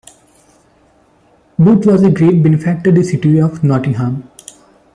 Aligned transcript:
Boot 1.59 1.85
was 1.85 2.01
a 2.01 2.09
great 2.09 2.41
benefactor 2.41 2.91
to 2.91 2.91
the 2.91 3.03
City 3.03 3.37
of 3.39 3.63
Nottingham. 3.63 4.31